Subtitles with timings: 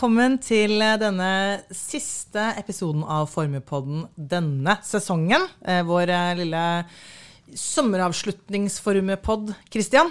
[0.00, 5.44] Velkommen til denne siste episoden av Formuepodden denne sesongen.
[5.60, 6.88] Eh, vår eh, lille
[7.52, 9.52] sommeravslutningsformuepod.
[9.68, 10.08] Christian?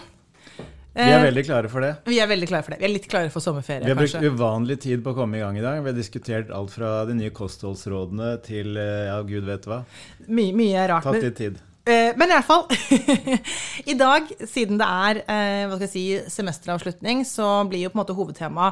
[0.93, 2.05] Vi er veldig klare for det.
[2.05, 2.77] Vi er veldig klare for det.
[2.83, 4.29] Vi er litt klare for sommerferie, Vi har brukt kanskje.
[4.29, 5.81] uvanlig tid på å komme i gang i dag.
[5.81, 9.81] Vi har diskutert alt fra de nye kostholdsrådene til eh, ja, gud vet hva.
[10.27, 11.09] My, mye rart.
[11.09, 11.57] Tatt litt tid.
[11.91, 12.65] Eh, men i hvert fall
[13.91, 18.69] I dag, siden det er eh, si, semesteravslutning, så blir jo på en måte hovedtema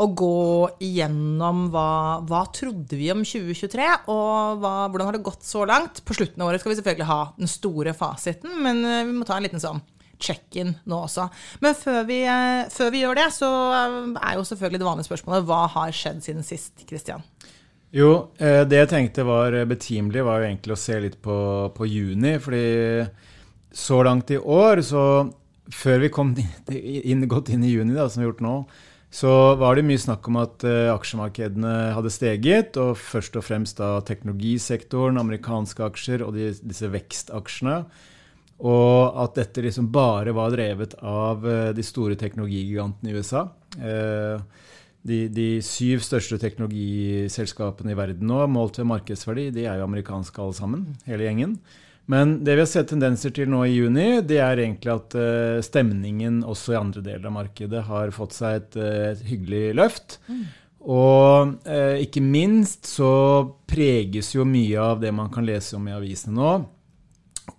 [0.00, 1.90] å gå igjennom hva,
[2.28, 6.02] hva trodde vi om 2023, og hva, hvordan har det gått så langt.
[6.06, 9.28] På slutten av året skal vi selvfølgelig ha den store fasiten, men eh, vi må
[9.28, 9.82] ta en liten sånn
[10.20, 11.30] check-in nå også.
[11.64, 12.18] Men før vi,
[12.74, 16.44] før vi gjør det, så er jo selvfølgelig det vanlige spørsmålet hva har skjedd siden
[16.44, 17.24] sist, Christian?
[17.94, 21.36] Jo, eh, det jeg tenkte var betimelig, var jo egentlig å se litt på,
[21.74, 22.38] på juni.
[22.38, 22.64] fordi
[23.72, 25.02] så langt i år, så
[25.70, 26.34] før vi kom
[27.10, 28.54] inn, godt inn i juni, da, som vi har gjort nå,
[29.10, 32.78] så var det mye snakk om at eh, aksjemarkedene hadde steget.
[32.78, 37.80] Og først og fremst da teknologisektoren, amerikanske aksjer og de, disse vekstaksjene.
[38.70, 43.48] Og at dette liksom bare var drevet av eh, de store teknologigigantene i USA.
[43.82, 44.68] Eh,
[45.06, 50.42] de, de syv største teknologiselskapene i verden nå, målt ved markedsverdi, de er jo amerikanske
[50.42, 51.56] alle sammen, hele gjengen.
[52.10, 55.60] Men det vi har sett tendenser til nå i juni, det er egentlig at uh,
[55.62, 60.18] stemningen også i andre deler av markedet har fått seg et, eh, et hyggelig løft.
[60.80, 63.12] Og uh, ikke minst så
[63.70, 66.54] preges jo mye av det man kan lese om i avisene nå,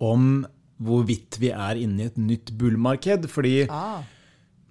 [0.02, 0.42] om
[0.82, 3.30] hvorvidt vi er inne i et nytt bullmarked.
[3.32, 4.02] Fordi Ah.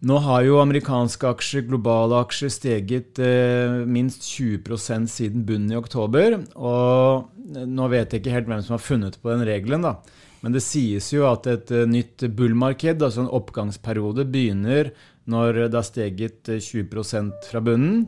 [0.02, 6.40] Nå har jo amerikanske aksjer, globale aksjer, steget eh, minst 20% siden bunnen i oktober.
[6.58, 7.30] Og
[7.70, 10.00] nå vet jeg ikke helt hvem som har funnet på den regelen, da.
[10.42, 14.90] Men det sies jo at et nytt nytt bullmarked, altså en oppgangsperiode, begynner
[15.30, 18.08] når det har steget eh, 20% fra bunnen,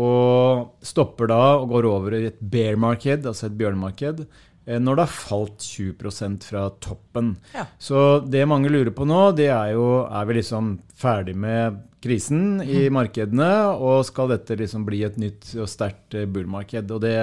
[0.00, 4.28] og stopper da og går over i et bear marked, altså et bjørnmarked, eh,
[4.66, 7.36] når det har falt 20% fra toppen.
[7.54, 7.64] Ja.
[7.78, 12.60] Så det mange lurer på nå, det er jo Er vi liksom ferdig med krisen
[12.64, 16.90] i markedene, og skal dette liksom bli et nytt og sterkt eh, bullmarked?
[16.90, 17.16] Og det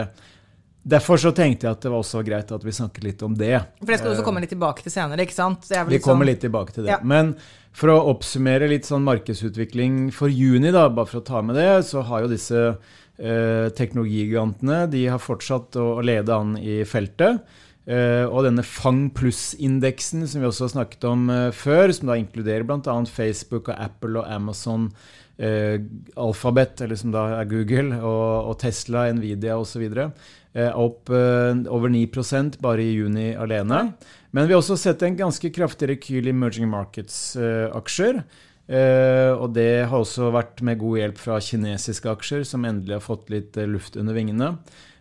[0.87, 3.57] Derfor så tenkte jeg at det var også greit at vi snakket litt om det.
[3.81, 5.65] For det skal du også komme litt tilbake til senere, ikke sant?
[5.67, 6.93] Vi kommer sånn- litt tilbake til det.
[6.93, 6.99] Ja.
[7.03, 7.33] Men
[7.75, 11.83] for å oppsummere litt sånn markedsutvikling for juni, da, bare for å ta med det,
[11.89, 17.41] så har jo disse eh, teknologigigantene de har fortsatt å, lede an i feltet.
[17.88, 22.17] Eh, og denne Fang pluss-indeksen som vi også har snakket om eh, før, som da
[22.19, 22.95] inkluderer bl.a.
[23.07, 24.89] Facebook og Apple og Amazon,
[25.39, 25.79] eh,
[26.19, 32.59] Alphabet, eller som da er Google, og, Tesla, Nvidia osv., eh, opp eh, over 9%
[32.63, 33.85] bare i juni alene.
[34.35, 38.19] Men vi har også sett en ganske kraftig rekyl i emerging markets-aksjer.
[38.19, 43.05] Eh, og det har også vært med god hjelp fra kinesiske aksjer, som endelig har
[43.05, 44.50] fått litt eh, luft under vingene.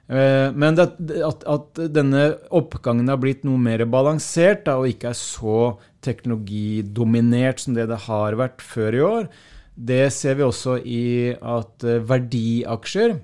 [0.07, 0.87] Eh, men det,
[1.27, 5.61] at, at denne oppgangen har blitt noe mer balansert da, og ikke er så
[6.07, 9.31] teknologidominert som det det har vært før i år,
[9.77, 13.19] det ser vi også i at eh, verdiaksjer,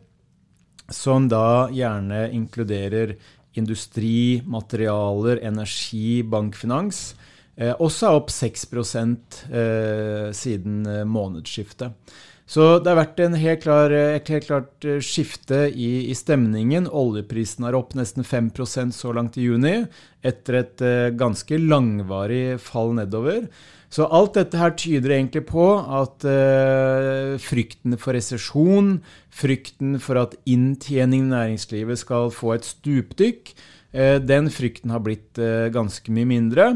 [0.93, 3.15] som da gjerne inkluderer
[3.57, 8.67] industri, materialer, energi, bankfinans, eh, også er opp 6
[9.53, 11.93] eh, siden eh, månedsskiftet.
[12.53, 16.89] Så det har vært helt klar, et helt klart eh, skifte i, i stemningen.
[16.89, 19.85] Oljeprisen er opp nesten 5% så langt i juni,
[20.21, 23.47] etter et eh, ganske langvarig fall nedover.
[23.93, 28.95] Så alt dette her tyder egentlig på at eh, frykten for resesjon,
[29.29, 33.53] frykten for at inntjening i næringslivet skal få et stupdykk,
[33.93, 36.71] eh, den frykten har blitt eh, ganske mye mindre.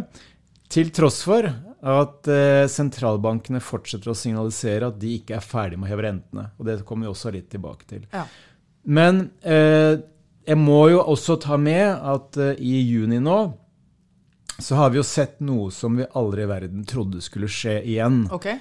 [0.73, 1.47] Til tross for
[1.87, 6.49] at eh, sentralbankene fortsetter å signalisere at de ikke er ferdig med å heve rentene.
[6.59, 8.07] Og det kommer vi også litt tilbake til.
[8.15, 8.25] Ja.
[8.87, 9.99] Men eh,
[10.47, 13.39] jeg må jo også ta med at eh, i juni nå
[14.57, 18.23] så har vi jo sett noe som vi aldri i verden trodde skulle skje igjen.
[18.33, 18.57] Okay.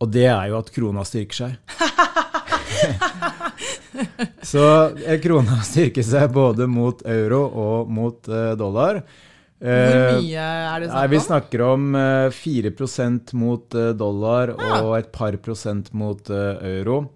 [0.00, 1.52] Og det er jo at krona styrker seg.
[4.50, 4.64] så
[5.04, 9.02] eh, krona styrker seg både mot euro og mot eh, dollar.
[9.60, 12.72] Hvor Eh, mye er det Nei, snakk Vi snakker om eh, 4
[13.36, 14.82] mot eh, dollar Ja.
[14.82, 17.10] og et par prosent mot eh, euro.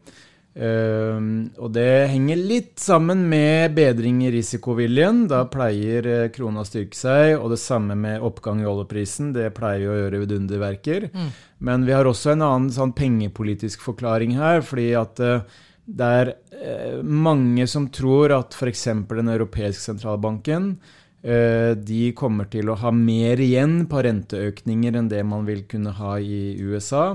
[0.54, 5.24] Ehm, og det henger litt sammen med bedring i risikoviljen.
[5.30, 9.32] Da pleier eh, krona å styrke seg, og det samme med oppgang i oljeprisen.
[9.34, 11.08] Det pleier vi å gjøre vidunderverker.
[11.10, 11.30] Mm.
[11.66, 15.42] Men vi har også en annen sånn pengepolitisk forklaring her, fordi at eh,
[15.84, 18.86] det er eh, mange som tror at f.eks.
[19.10, 25.22] Den europeiske sentralbanken eh, de kommer til å ha mer igjen på renteøkninger enn det
[25.24, 27.14] man vil kunne ha i USA.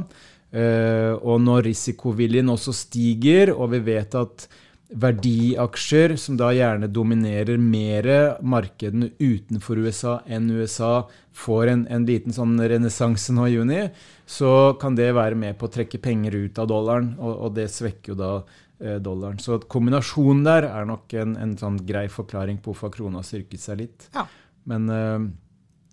[0.50, 4.48] Eh, og når risikoviljen også stiger, og vi vet at
[4.90, 8.08] verdiaksjer, som da gjerne dominerer mer
[8.42, 11.04] markedene utenfor USA enn USA,
[11.38, 13.84] får en, en liten sånn renessanse nå i juni,
[14.26, 17.70] så kan det være med på å trekke penger ut av dollaren, og, og det
[17.70, 19.40] svekker jo da eh, dollaren.
[19.44, 23.78] Så kombinasjonen der er nok en, en sånn grei forklaring på hvorfor krona styrket seg
[23.84, 24.10] litt.
[24.16, 24.26] Ja.
[24.70, 25.30] Men uh,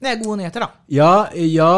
[0.00, 0.70] Det er gode nyheter, da.
[0.92, 1.70] ja, ja,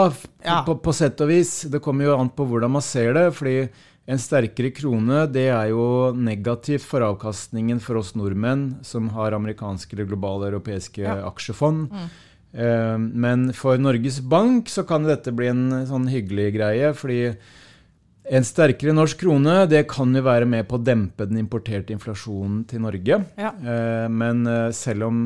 [0.44, 0.62] Ja.
[0.66, 1.62] På, på sett og vis.
[1.70, 3.28] Det kommer jo an på hvordan man ser det.
[3.34, 3.68] fordi
[4.08, 9.92] en sterkere krone det er jo negativt for avkastningen for oss nordmenn som har amerikanske
[9.92, 11.18] eller globale europeiske Ja.
[11.28, 11.90] aksjefond.
[12.56, 16.94] Eh, men for Norges Bank så kan dette bli en sånn hyggelig greie.
[16.96, 17.36] fordi
[18.30, 22.62] en sterkere norsk krone det kan jo være med på å dempe den importerte inflasjonen
[22.68, 23.22] til Norge.
[23.40, 23.52] Ja.
[23.56, 25.22] Eh, Men eh, selv om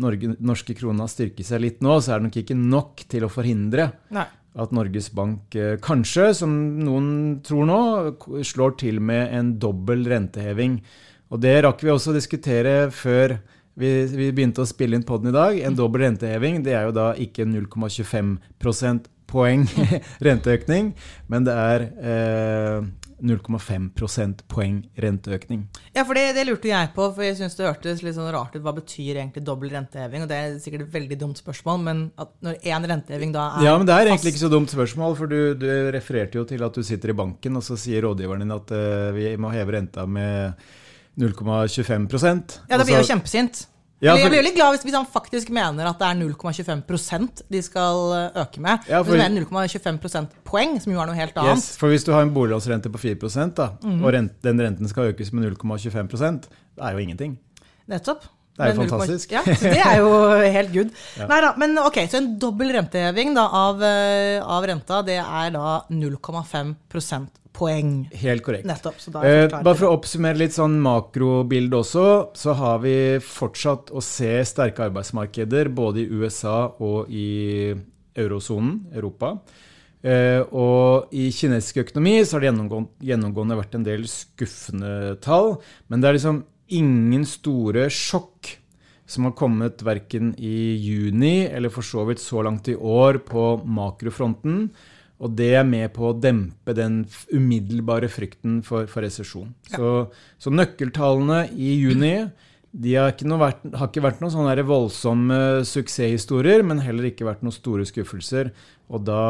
[0.00, 3.30] Norge, norske krona styrker seg litt nå, så er det nok ikke nok til å
[3.32, 4.24] forhindre Nei.
[4.56, 7.08] at Norges Bank eh, kanskje, som noen
[7.44, 7.80] tror nå,
[8.46, 10.78] slår til med en dobbel renteheving.
[11.30, 13.36] Og det rakk vi også å diskutere før
[13.80, 15.58] vi, vi begynte å spille inn poden i dag.
[15.64, 18.34] En dobbel renteheving det er jo da ikke 0,25
[19.30, 19.66] prosentpoeng
[20.26, 20.94] renteøkning,
[21.30, 22.88] men det er eh,
[23.20, 25.66] 0,5 prosentpoeng renteøkning.
[25.94, 28.56] Ja, for det, det lurte jeg på, for jeg syns det hørtes litt sånn rart
[28.56, 28.62] ut.
[28.64, 30.24] Hva betyr egentlig dobbel renteheving?
[30.24, 33.68] Og det er sikkert et veldig dumt spørsmål, men at når én renteheving da er
[33.68, 36.64] Ja, men det er egentlig ikke så dumt spørsmål, for du, du refererte jo til
[36.64, 39.76] at du sitter i banken, og så sier rådgiveren din at eh, vi må heve
[39.76, 40.56] renta med
[41.20, 43.66] 0,25% Ja, da blir jeg jo kjempesint.
[44.00, 44.22] Ja, for...
[44.22, 48.14] jeg blir veldig glad hvis, hvis han faktisk mener at det er 0,25% de skal
[48.16, 48.88] eh, øke med.
[48.88, 51.60] Ja, for- Men 0,25 prosentpoeng, som jo er noe helt annet.
[51.60, 54.00] Yes, for hvis du har en boliglånsrente på 4 da, mm.
[54.00, 57.34] og rent, den renten skal økes med 0,25% det er jo ingenting.
[57.90, 58.24] Nettopp.
[58.56, 59.32] Det er jo fantastisk.
[59.32, 60.08] Ja, så det er jo
[60.56, 60.96] helt good.
[61.16, 61.28] Ja.
[61.30, 65.52] Nei da, men ok, så en dobbel renteheving da, av, eh, av renta, det er
[65.54, 66.74] da 0,5
[67.60, 68.08] prosentpoeng.
[68.12, 68.66] Helt korrekt.
[68.66, 68.96] Nettopp.
[69.24, 74.40] Eh, bare for å oppsummere litt sånn makrobilde også, så har vi fortsatt å se
[74.44, 77.74] sterke arbeidsmarkeder både i USA og i
[78.16, 79.38] eurosonen, Europa.
[80.02, 85.58] Eh, og i kinesisk økonomi så har det gjennomgående, gjennomgående vært en del skuffende tall.
[85.88, 88.56] Men det er liksom ingen store sjokk
[89.10, 93.58] som har kommet verken i juni eller for så vidt så langt i år på
[93.66, 94.70] makrofronten.
[95.20, 99.50] Og det er med på å dempe den umiddelbare frykten for, for resesjon.
[99.68, 99.90] Så,
[100.40, 102.14] så nøkkeltallene i juni
[102.70, 107.42] de har ikke, noe har ikke vært noen sånne voldsomme suksesshistorier, men heller ikke vært
[107.42, 108.52] noen store skuffelser.
[108.90, 109.22] Og da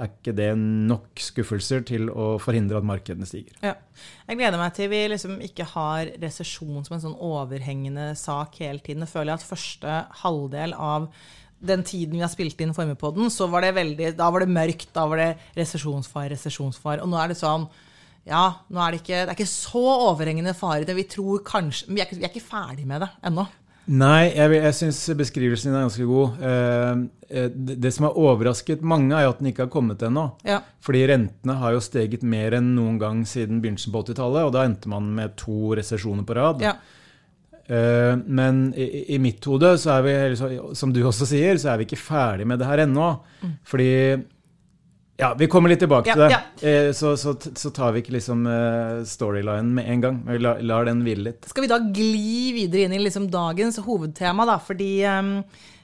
[0.00, 3.52] er ikke det nok skuffelser til å forhindre at markedene stiger.
[3.64, 3.74] Ja.
[4.28, 8.80] Jeg gleder meg til vi liksom ikke har resesjon som en sånn overhengende sak hele
[8.80, 9.04] tiden.
[9.04, 11.10] Jeg føler at første halvdel av
[11.60, 14.90] den tiden vi har spilt inn Formepodden, så var det veldig, da var det mørkt,
[14.96, 17.04] da var det resesjonsfare, resesjonsfare.
[17.04, 17.68] Og nå er det sånn
[18.28, 19.80] ja, nå er det ikke, det er ikke så
[20.10, 20.84] overhengende fare.
[20.96, 23.46] Vi tror kanskje, vi er ikke, vi er ikke ferdig med det ennå.
[23.90, 26.42] Nei, jeg, jeg syns beskrivelsen din er ganske god.
[26.46, 27.00] Eh,
[27.32, 30.28] eh, det, det som har overrasket mange, er at den ikke har kommet ennå.
[30.46, 30.60] Ja.
[30.84, 34.66] Fordi rentene har jo steget mer enn noen gang siden begynnelsen på 80-tallet, og da
[34.68, 36.62] endte man med to resesjoner på rad.
[36.62, 36.76] Ja.
[37.70, 41.78] Eh, men i, i mitt hode, så er vi, som du også sier, så er
[41.82, 43.12] vi ikke ferdig med det her ennå.
[43.70, 43.90] Fordi
[45.20, 46.30] Ja, vi kommer litt tilbake Ja, til det.
[46.32, 46.68] ja.
[46.68, 50.20] Eh, så, så, så tar vi ikke liksom eh, storylinen med en gang.
[50.26, 51.44] Vi lar, lar den hvile litt.
[51.50, 54.56] Skal vi da gli videre inn i liksom dagens hovedtema, da?
[54.64, 55.34] Fordi um,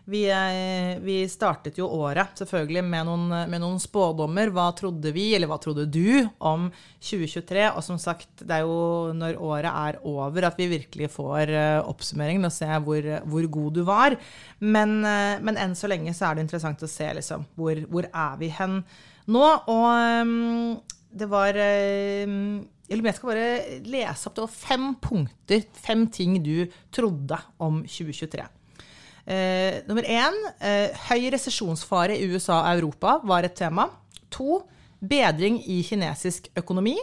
[0.06, 4.52] vi, eh, vi startet jo året selvfølgelig med noen, med noen spådommer.
[4.54, 6.68] Hva trodde vi, eller hva trodde du, om
[7.02, 7.64] 2023?
[7.72, 11.54] Og som sagt, det er jo når året er over at vi virkelig får
[11.86, 14.16] oppsummering oppsummeringen og se hvor, hvor god du var.
[14.60, 18.08] Men, eh, men enn så lenge så er det interessant å se liksom, hvor, hvor
[18.08, 18.80] er vi hen
[19.26, 19.44] nå.
[19.66, 20.80] Og um,
[21.16, 26.68] det var eller jeg skal bare lese opp det var fem punkter, fem ting du
[26.94, 28.44] trodde om 2023.
[29.26, 33.88] Eh, nummer én, eh, høy resesjonsfare i USA og Europa var et tema.
[34.30, 34.62] To,
[35.02, 36.96] bedring i kinesisk økonomi.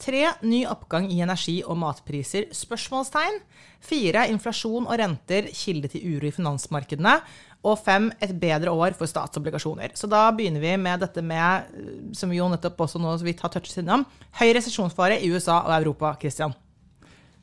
[0.00, 2.48] Tre, ny oppgang i energi- og matpriser?
[2.56, 3.36] Spørsmålstegn.
[3.80, 7.20] Fire, inflasjon og renter kilde til uro i finansmarkedene.
[7.62, 9.92] Og fem, et bedre år for statsobligasjoner.
[9.92, 13.24] Så da begynner vi med dette med, eh, som vi jo nettopp også nå så
[13.24, 16.16] vidt har touchet innom, høy resesjonsfare i USA og Europa.
[16.18, 16.54] Christian.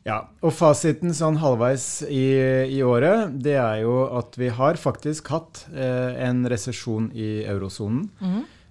[0.07, 2.27] Ja, og fasiten sånn halvveis i,
[2.71, 8.05] i året, det er jo at vi har faktisk hatt eh, en resesjon i eurosonen.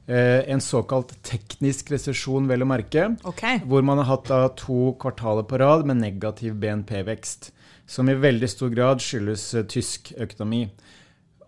[0.07, 3.11] eh, en såkalt teknisk resesjon, vel å merke.
[3.27, 3.61] Okay.
[3.67, 7.53] Hvor man har hatt da to kvartaler på rad med negativ BNP-vekst.
[7.87, 10.65] Som i veldig stor grad skyldes eh, tysk økonomi.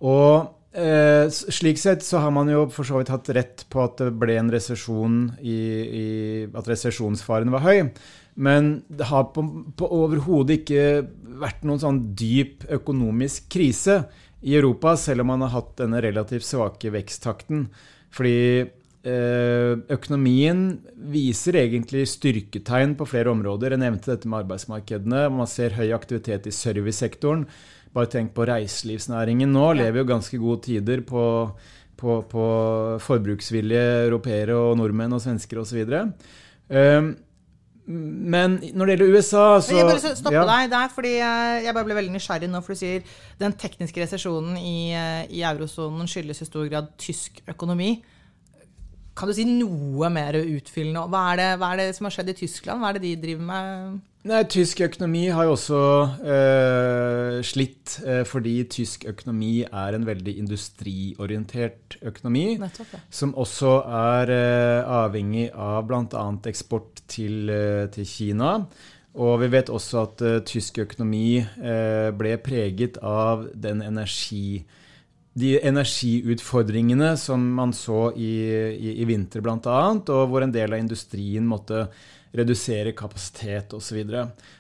[0.06, 3.98] Og eh, slik sett så har man jo for så vidt hatt rett på at
[4.02, 5.58] det ble en resesjon i,
[6.02, 6.06] i
[6.52, 7.88] At resesjonsfaren var høy.
[8.38, 9.42] Men det har på,
[9.74, 10.82] på overhodet ikke
[11.42, 14.04] vært noen sånn dyp økonomisk krise
[14.46, 17.66] i Europa, selv om man har hatt denne relativt svake veksttakten.
[18.14, 20.62] Fordi eh, økonomien
[21.10, 23.74] viser egentlig styrketegn på flere områder.
[23.74, 25.26] Jeg nevnte dette med arbeidsmarkedene.
[25.34, 27.46] Man ser høy aktivitet i servicesektoren.
[27.94, 29.72] Bare tenk på reiselivsnæringen nå.
[29.80, 31.24] Lever jo ganske gode tider på,
[31.98, 32.44] på, på
[33.02, 35.82] forbruksvillige europeere og nordmenn og svensker osv.
[37.88, 40.44] Men når det gjelder USA, så Jeg bare stoppe ja.
[40.44, 42.60] deg der, fordi jeg bare ble veldig nysgjerrig nå.
[42.64, 47.40] For du sier den tekniske resesjonen i, eh, i eurosonen skyldes i stor grad tysk
[47.48, 47.94] økonomi.
[49.18, 51.08] Kan du si noe mer utfyllende?
[51.10, 52.82] Hva er, det, hva er det som har skjedd i Tyskland?
[52.82, 53.98] Hva er det de driver med?
[54.28, 55.80] Nei, Tysk økonomi har jo også
[56.34, 62.44] øh, slitt øh, fordi tysk økonomi er en veldig industriorientert økonomi.
[62.60, 63.00] Nettopp, ja.
[63.10, 66.26] Som også er øh, avhengig av bl.a.
[66.50, 67.50] eksport til,
[67.94, 68.58] til, Kina.
[69.18, 71.40] Og vi vet også at tysk økonomi
[72.14, 74.60] ble preget av den energi
[75.38, 78.32] de energiutfordringene som man så i,
[78.74, 81.86] i, i vinter bl.a., og hvor en del av industrien måtte
[82.36, 84.00] redusere kapasitet osv.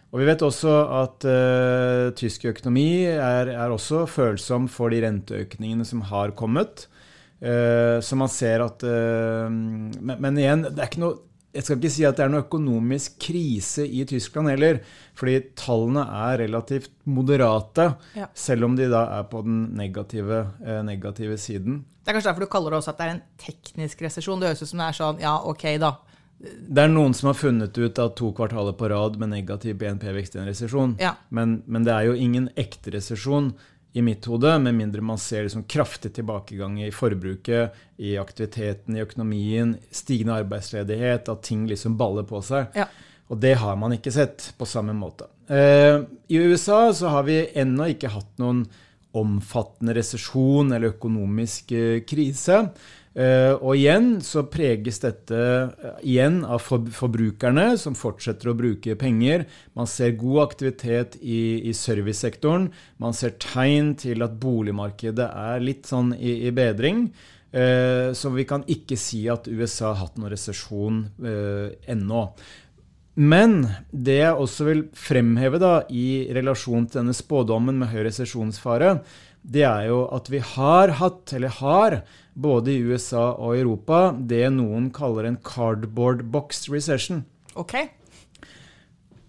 [0.08, 5.84] Og vi vet også at uh, tysk økonomi er, er, også følsom for de renteøkningene
[5.88, 6.86] som har kommet.
[7.42, 11.20] Uh, så man ser at uh, men, men, igjen, det er ikke noe
[11.58, 14.78] jeg skal ikke si at det er noe økonomisk krise i Tyskland heller.
[15.18, 18.28] Fordi tallene er relativt moderate, ja.
[18.38, 20.44] selv om de da er på den negative,
[20.86, 21.80] negative, siden.
[21.98, 24.38] Det er kanskje derfor du kaller det også at det er en teknisk resesjon.
[24.38, 25.96] Det høres ut som det er sånn ja, ok, da.
[26.38, 30.36] Det er noen som har funnet ut at to kvartaler på rad med negativ BNP-vekst
[30.36, 30.94] i en resesjon.
[31.02, 31.16] Ja.
[31.34, 33.50] Men, men, det er jo ingen ekte resesjon
[33.98, 39.02] i mitt hode, med mindre man ser liksom kraftig tilbakegang i forbruket, i aktiviteten i
[39.02, 42.70] økonomien, stigende arbeidsledighet, at ting liksom baller på seg.
[42.78, 42.86] Ja.
[43.26, 45.26] Og det har man ikke sett på samme måte.
[45.50, 48.62] Eh, I USA så har vi ennå ikke hatt noen
[49.18, 52.68] omfattende resesjon eller økonomisk eh, krise.
[53.18, 58.94] Uh, og igjen så preges dette uh, igjen av for, forbrukerne, som fortsetter å bruke
[59.00, 59.42] penger.
[59.74, 62.68] Man ser god aktivitet i, i servicesektoren.
[63.02, 67.08] Man ser tegn til at boligmarkedet er litt sånn i, i bedring.
[67.50, 71.02] Uh, så vi kan ikke si at USA har hatt noen resesjon
[71.90, 72.22] ennå.
[73.18, 79.00] Men det jeg også vil fremheve da, i relasjon til denne spådommen med høy resesjonsfare,
[79.42, 81.98] det er jo at vi har hatt, eller har,
[82.38, 87.24] både i USA og Europa, det noen kaller en cardboard box recession.
[87.58, 87.74] Ok.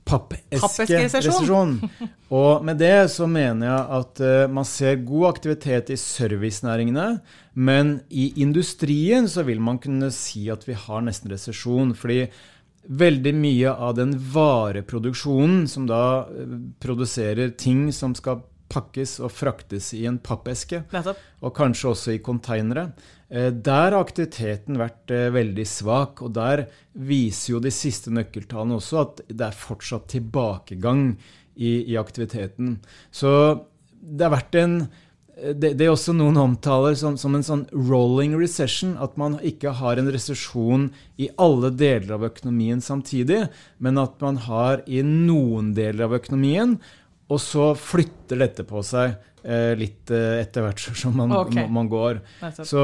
[0.09, 1.75] Pappeskeresesjon.
[2.33, 7.07] Og med det så mener jeg at uh, man ser god aktivitet i servicenæringene,
[7.53, 11.93] men i industrien så vil man kunne si at vi har nesten resesjon.
[11.97, 12.27] fordi
[12.89, 19.91] veldig mye av den vareproduksjonen som da uh, produserer ting som skal pakkes og fraktes
[19.97, 20.83] i en pappeske,
[21.41, 22.89] og kanskje også i konteinere.
[23.29, 28.79] Eh, der har aktiviteten vært eh, veldig svak, og der viser jo de siste nøkkeltallene
[28.79, 31.11] også at det er fortsatt tilbakegang
[31.59, 32.79] i, i aktiviteten.
[33.11, 33.29] Så
[33.99, 34.81] det har vært en
[35.39, 38.95] det, det, er også noen omtaler som, som, en sånn rolling recession.
[38.99, 40.89] At man ikke har en resesjon
[41.21, 43.45] i alle deler av økonomien samtidig,
[43.79, 46.75] men at man har i noen deler av økonomien
[47.29, 51.67] og så flytter dette på seg eh, litt eh, etter hvert som man, okay.
[51.69, 52.21] man, går.
[52.65, 52.81] Så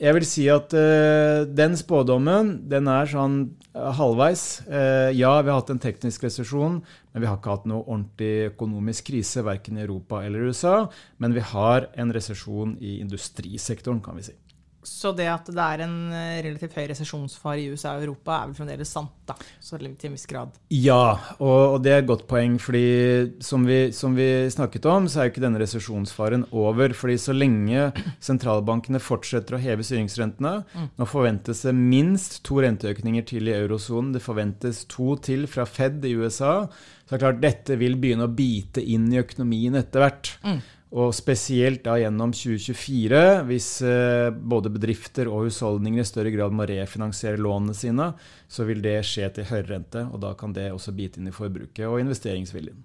[0.00, 3.38] jeg vil si at eh, den spådommen, den er sånn
[3.72, 4.46] eh, halvveis.
[4.66, 6.80] Eh, ja, vi har hatt en teknisk resesjon,
[7.12, 10.82] men vi har ikke hatt noe ordentlig økonomisk krise verken i Europa eller USA.
[11.18, 14.38] Men vi har en resesjon i industrisektoren, kan vi si.
[14.86, 18.50] Så det at det er en eh, relativt høy resesjonsfare i USA og Europa, er
[18.50, 19.34] vel fremdeles sant, da?
[19.60, 20.54] Så til en viss grad.
[20.70, 22.58] Ja, og, det er et godt poeng.
[22.62, 26.94] fordi som vi, som vi snakket om, så er jo ikke denne resesjonsfaren over.
[26.94, 27.90] fordi så lenge
[28.24, 30.88] sentralbankene fortsetter å heve styringsrentene mm.
[30.98, 34.14] Nå forventes det minst to renteøkninger til i eurosonen.
[34.14, 36.68] Det forventes to til fra Fed i USA.
[37.04, 40.34] Så det er klart dette vil begynne å bite inn i økonomien etter hvert.
[40.44, 40.60] Mm.
[40.88, 46.64] Og spesielt da gjennom 2024, hvis eh, både bedrifter og husholdninger i større grad må
[46.68, 48.12] refinansiere lånene sine,
[48.48, 51.34] så vil det skje til høyere rente, og da kan det også bite inn i
[51.36, 52.80] forbruket og investeringsviljen.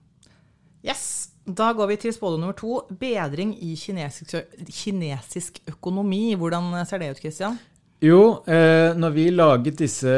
[0.84, 2.82] Yes, Da går vi til spådom nummer to.
[3.00, 4.36] Bedring i kinesisk,
[4.72, 6.36] kinesisk økonomi.
[6.40, 7.58] Hvordan ser det ut, Christian?
[8.04, 10.14] Jo, eh, når vi laget disse,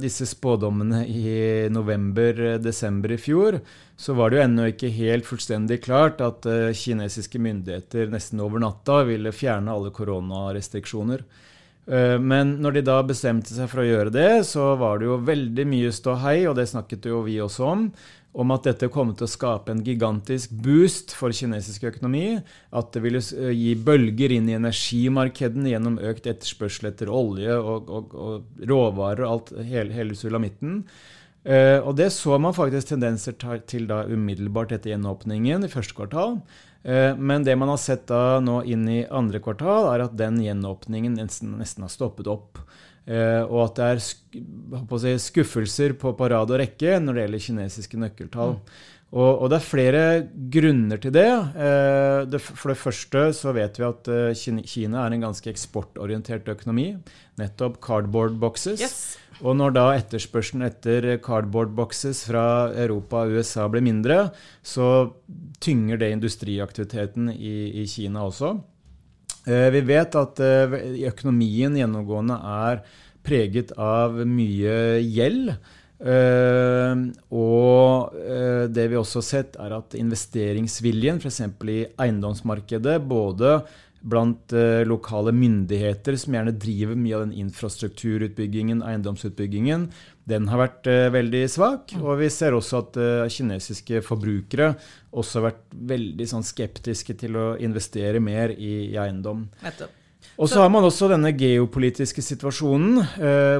[0.00, 1.32] disse spådommene i
[1.68, 3.58] november-desember i fjor,
[4.00, 8.64] så var det jo ennå ikke helt fullstendig klart at eh, kinesiske myndigheter nesten over
[8.64, 11.26] natta ville fjerne alle koronarestriksjoner.
[11.84, 15.20] Eh, men når de da bestemte seg for å gjøre det, så var det jo
[15.28, 17.90] veldig mye ståhei, og det snakket jo vi også om
[18.38, 22.38] om at dette kom til å skape en gigantisk boost for kinesisk økonomi.
[22.70, 27.90] At det ville eh, gi bølger inn i energimarkedene gjennom økt etterspørsel etter olje og,
[27.90, 30.84] og, og råvarer og alt, hele, hele sulamitten.
[31.48, 33.36] Uh, og det så man faktisk tendenser
[33.70, 36.40] til da umiddelbart etter gjenåpningen i første kvartal.
[36.84, 40.42] Uh, men det man har sett da nå inn i andre kvartal, er at den
[40.44, 42.60] gjenåpningen nesten, nesten har stoppet opp.
[43.08, 47.44] Uh, og at det er si, skuffelser på, på, rad og rekke når det gjelder
[47.46, 48.56] kinesiske nøkkeltall.
[48.58, 48.72] Mm.
[49.08, 50.02] Og, og, det er flere
[50.52, 51.30] grunner til det.
[52.28, 52.40] det.
[52.44, 54.10] For det første så vet vi at
[54.68, 56.90] Kina er en ganske eksportorientert økonomi.
[57.40, 58.82] Nettopp cardboard boxes.
[58.84, 59.16] Yes.
[59.40, 64.26] Og når da etterspørselen etter cardboard boxes fra Europa og USA blir mindre,
[64.66, 65.14] så
[65.62, 68.56] tynger det industriaktiviteten i, i Kina også.
[69.48, 70.78] Eh, vi vet at eh,
[71.08, 72.82] økonomien gjennomgående er
[73.24, 75.52] preget av mye gjeld.
[75.98, 78.12] Uh, og
[78.70, 81.40] det vi også har sett, er at investeringsviljen f.eks.
[81.66, 83.56] i eiendomsmarkedet, både
[84.00, 89.88] blant eh, lokale myndigheter, som gjerne driver mye av den infrastrukturutbyggingen, eiendomsutbyggingen,
[90.28, 91.94] den har vært eh, veldig svak.
[91.96, 92.04] Mm.
[92.04, 94.72] Og vi ser også at eh, kinesiske forbrukere
[95.10, 99.48] også har vært veldig sånn, skeptiske til å investere mer i, i eiendom.
[100.38, 103.00] Og så har man også denne geopolitiske situasjonen,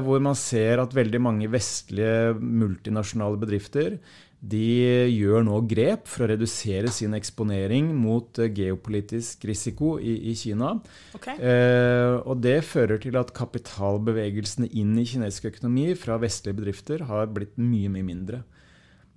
[0.05, 3.97] hvor man ser at veldig mange vestlige multinasjonale bedrifter
[4.39, 10.35] de gjør nå grep for å redusere sin eksponering mot eh, geopolitisk risiko i, i
[10.39, 10.77] Kina.
[11.17, 11.35] Okay.
[11.43, 17.27] Eh, og det fører til at kapitalbevegelsene inn i kinesisk økonomi fra vestlige bedrifter har
[17.35, 18.41] blitt mye, mye mindre.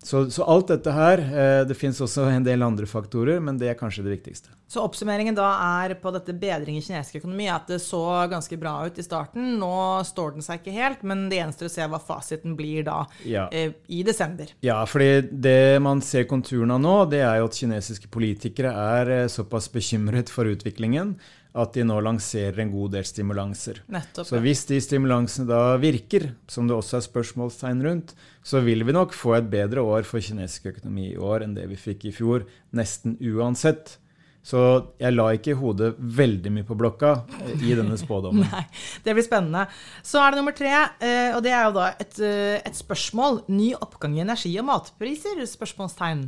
[0.02, 3.70] Så, så, alt dette her eh, Det fins også en del andre faktorer, men det
[3.70, 4.50] er kanskje det viktigste.
[4.66, 5.46] Så oppsummeringen da
[5.82, 9.52] er på dette bedring i kinesisk økonomi at det så ganske bra ut i starten.
[9.60, 9.74] Nå
[10.08, 13.46] står den seg ikke helt, men det gjenstår å se hva fasiten blir da ja.
[13.54, 14.50] eh, i desember.
[14.64, 19.14] Ja, fordi det man ser konturene av nå, det er jo at kinesiske politikere er
[19.20, 21.14] eh, såpass bekymret for utviklingen
[21.52, 23.82] at de nå lanserer en god del stimulanser.
[23.92, 28.86] Nettopp, så hvis de stimulansene da virker, som det også er spørsmålstegn rundt, så vil
[28.88, 32.08] vi nok få et bedre år for kinesisk økonomi i år enn det vi fikk
[32.08, 33.98] i fjor, nesten uansett.
[34.42, 34.58] Så
[34.98, 37.12] jeg la ikke hodet veldig mye på blokka
[37.44, 38.42] eh, i denne spådommen.
[38.50, 38.64] Nei,
[39.04, 39.68] Det blir spennende.
[40.02, 43.44] Så er det nummer tre, eh, og det er jo da et, eh, et spørsmål.
[43.54, 45.38] Ny oppgang i energi- og matpriser?
[45.46, 46.26] Spørsmålstegn.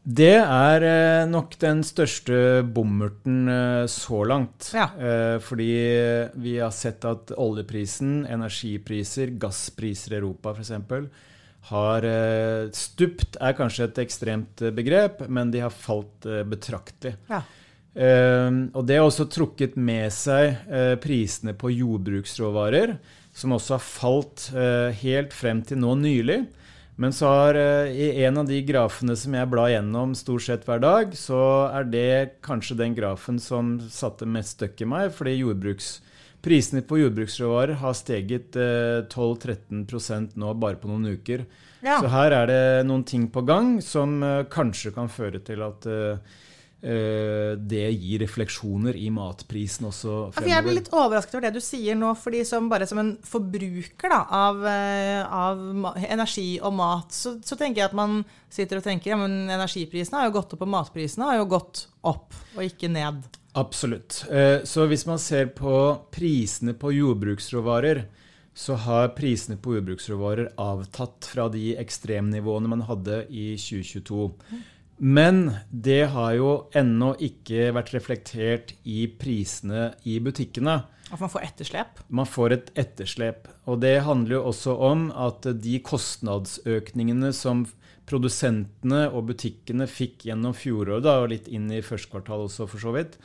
[0.00, 4.70] Det er eh, nok den største bommerten eh, så langt.
[4.72, 4.88] Ja.
[4.96, 5.68] Eh, fordi
[6.40, 10.72] vi har sett at oljeprisen, energipriser, gasspriser i Europa f.eks.
[11.68, 12.08] har
[12.72, 17.18] stupt, er kanskje et ekstremt begrep, men de har falt betraktelig.
[17.28, 17.42] Ja.
[18.72, 20.56] Og det har også trukket med seg
[21.02, 22.94] prisene på jordbruksråvarer,
[23.36, 24.46] som også har falt
[25.02, 26.38] helt frem til nå nylig.
[27.00, 30.66] Men så har eh, i en av de grafene som jeg blar gjennom stort sett
[30.68, 31.40] hver dag, så
[31.72, 32.10] er det
[32.44, 35.38] kanskje den grafen som satte mest støkk i meg, fordi
[36.44, 41.46] prisene på jordbruksråvarer har steget 12-13 eh, nå bare på noen uker.
[41.80, 42.02] Ja.
[42.02, 45.88] Så her er det noen ting på gang som eh, kanskje kan føre til at
[46.80, 50.48] det gir refleksjoner i matprisen også fremover.
[50.48, 54.12] jeg blir litt overrasket over det du sier nå, fordi som bare som en forbruker
[54.12, 55.60] da, av, eh, av,
[56.06, 60.22] energi og mat, så, så, tenker jeg at man sitter og tenker ja, men energiprisene
[60.22, 63.20] har jo gått opp, og matprisene har jo gått opp, og ikke ned.
[63.60, 64.24] Absolutt.
[64.30, 65.74] Eh, så hvis man ser på
[66.14, 68.04] prisene på jordbruksråvarer,
[68.54, 74.26] så har prisene på jordbruksråvarer avtatt fra de ekstremnivåene man hadde i 2022.
[75.00, 80.82] Men det har jo ennå ikke vært reflektert i prisene i butikkene.
[81.10, 82.02] At man får etterslep?
[82.12, 83.48] Man får et etterslep.
[83.64, 87.64] Og det handler jo også om at de kostnadsøkningene som
[88.10, 92.92] produsentene og butikkene fikk gjennom fjoråret, og litt inn i første kvartal også, for så
[92.94, 93.16] vidt,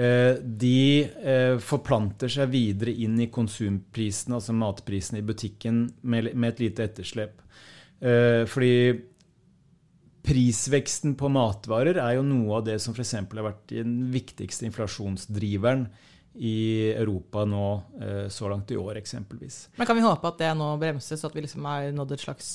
[0.00, 6.64] eh, de eh, forplanter seg videre inn i konsumprisene, altså matprisene i butikken, med et
[6.64, 7.42] lite etterslep.
[8.00, 8.72] Eh, fordi
[10.26, 13.14] Prisveksten på matvarer er jo noe av det som f.eks.
[13.20, 15.86] har vært den viktigste inflasjonsdriveren
[16.40, 17.64] i Europa nå
[18.00, 19.64] eh, så langt i år, eksempelvis.
[19.80, 22.52] Men Kan vi håpe at det nå bremses, at vi liksom har nådd et slags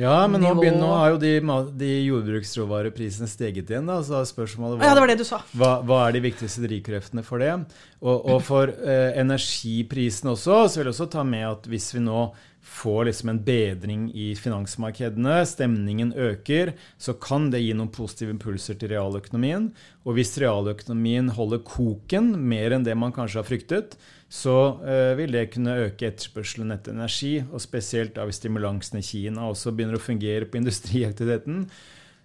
[0.00, 1.34] Ja, men nå, begynner, nå har jo de,
[1.76, 3.90] de jordbruksråvareprisene steget igjen.
[3.90, 5.42] Da, så spørsmålet Å ja, det var det du sa.
[5.52, 7.52] hva, hva er de viktigste drivkreftene for det?
[8.00, 12.06] Og, og for eh, energiprisene også, så vil jeg også ta med at hvis vi
[12.06, 12.30] nå
[12.62, 18.76] får liksom en bedring i finansmarkedene, stemningen øker, så kan det gi noen positive impulser
[18.78, 19.70] til realøkonomien.
[20.04, 23.96] Og hvis realøkonomien holder koken mer enn det man kanskje har fryktet,
[24.30, 29.06] så eh, vil det kunne øke etterspørselen etter energi, og spesielt da hvis stimulansen i
[29.06, 31.64] Kina også begynner å fungere på industriaktiviteten.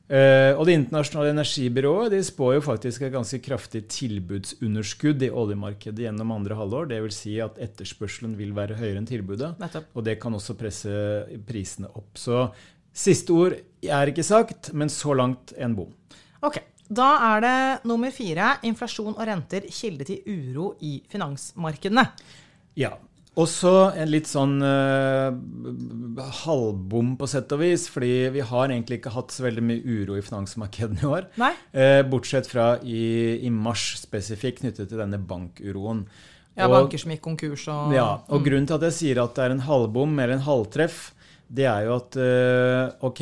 [0.05, 6.05] Eh, og Det internasjonale energibyrået de spår jo faktisk et ganske kraftig tilbudsunderskudd i oljemarkedet
[6.05, 6.91] gjennom andre halvår.
[6.91, 7.17] Dvs.
[7.23, 9.55] Si at etterspørselen vil være høyere enn tilbudet.
[9.61, 9.89] Nettopp.
[9.97, 10.93] Og det kan også presse
[11.47, 12.13] prisene opp.
[12.21, 12.45] Så
[12.95, 15.91] siste ord er ikke sagt, men så langt en bom.
[16.45, 18.59] Ok, Da er det nummer fire.
[18.61, 22.03] Inflasjon og renter kilde til uro i finansmarkedene.
[22.77, 22.91] Ja.
[23.35, 25.35] Og så en litt sånn uh,
[26.45, 30.15] halvbom på sett og vis, fordi vi har egentlig ikke hatt så veldig mye uro
[30.15, 31.27] i finansmarkedene i år.
[31.41, 31.51] Nei?
[31.75, 33.01] Eh, bortsett fra i,
[33.43, 36.05] i mars spesifikt knyttet til denne bankuroen.
[36.55, 39.35] Ja, Og- banker som gikk konkurs og Ja, og grunnen til at jeg sier at
[39.35, 41.11] det er en halvbom eller en halvtreff,
[41.51, 43.21] det er jo at uh, ok,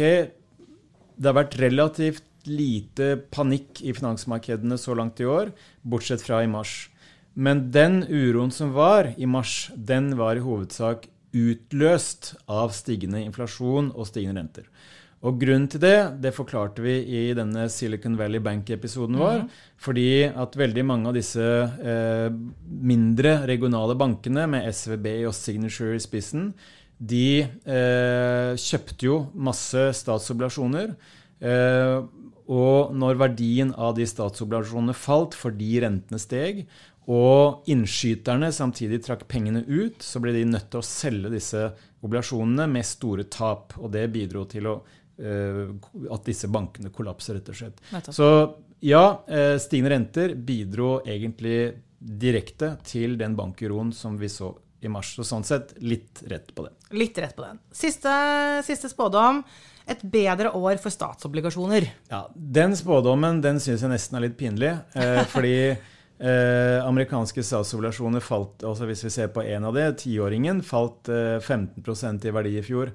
[1.18, 5.50] det har vært relativt lite panikk i finansmarkedene så langt i år,
[5.82, 6.90] bortsett fra i mars.
[7.34, 13.90] Men den uroen som var i mars, den var i hovedsak utløst av stigende inflasjon
[13.96, 14.68] og stigende renter.
[15.24, 19.46] Og grunnen til det det forklarte vi i denne Silicon Valley Bank-episoden vår.
[19.80, 22.28] Fordi at veldig mange av disse eh,
[22.68, 26.52] mindre regionale bankene med SVB og Signature i spissen,
[27.00, 30.92] de eh, kjøpte jo masse statsobligasjoner.
[31.44, 31.98] Eh,
[32.52, 36.66] og når verdien av de statsobligasjonene falt fordi rentene steg,
[37.12, 41.66] og innskyterne samtidig trakk pengene ut, så ble de nødt til å selge disse
[42.04, 43.76] obligasjonene med store tap.
[43.82, 44.76] Og det bidro til å,
[45.20, 45.66] eh,
[46.12, 47.82] at disse bankene kollapser, rett og slett.
[48.14, 48.30] Så
[48.80, 55.14] ja, eh, stigende renter bidro egentlig direkte til den bankuroen som vi så i mars.
[55.16, 56.74] Så sånn sett litt rett på det.
[56.96, 57.60] Litt rett på den.
[57.72, 58.12] Siste,
[58.64, 59.44] siste spådom.
[59.88, 61.90] Et bedre år for statsobligasjoner.
[62.12, 64.72] Ja, Den spådommen den syns jeg nesten er litt pinlig.
[64.96, 65.56] Eh, fordi
[66.20, 71.40] eh, amerikanske statsobligasjoner falt altså Hvis vi ser på en av det, tiåringen, falt eh,
[71.40, 72.94] 15% i verdi i fjor.